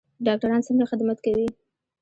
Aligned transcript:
ډاکټران 0.25 0.61
څنګه 0.67 0.85
خدمت 0.91 1.17
کوي؟ 1.25 1.47